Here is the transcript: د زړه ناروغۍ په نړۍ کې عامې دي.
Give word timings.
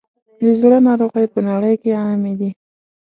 د 0.41 0.43
زړه 0.61 0.77
ناروغۍ 0.87 1.25
په 1.33 1.39
نړۍ 1.49 1.75
کې 1.81 1.91
عامې 2.03 2.33
دي. 2.39 2.49